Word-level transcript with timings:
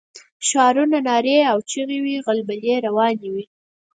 شعارونه، 0.47 0.97
نارې 1.07 1.37
او 1.51 1.57
چيغې 1.69 1.99
وې 2.03 2.13
او 2.19 2.23
غلبلې 2.27 2.75
روانې 2.85 3.27
وې. 3.33 3.43